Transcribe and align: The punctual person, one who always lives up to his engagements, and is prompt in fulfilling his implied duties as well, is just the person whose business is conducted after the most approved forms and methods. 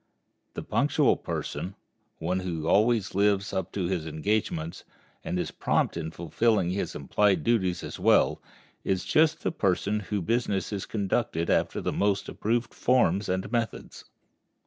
The 0.55 0.63
punctual 0.63 1.15
person, 1.15 1.75
one 2.17 2.39
who 2.39 2.67
always 2.67 3.13
lives 3.13 3.53
up 3.53 3.71
to 3.73 3.85
his 3.85 4.07
engagements, 4.07 4.83
and 5.23 5.37
is 5.37 5.51
prompt 5.51 5.95
in 5.95 6.09
fulfilling 6.09 6.71
his 6.71 6.95
implied 6.95 7.43
duties 7.43 7.83
as 7.83 7.99
well, 7.99 8.41
is 8.83 9.05
just 9.05 9.41
the 9.43 9.51
person 9.51 9.99
whose 9.99 10.21
business 10.23 10.73
is 10.73 10.87
conducted 10.87 11.51
after 11.51 11.81
the 11.81 11.93
most 11.93 12.27
approved 12.27 12.73
forms 12.73 13.29
and 13.29 13.51
methods. 13.51 14.05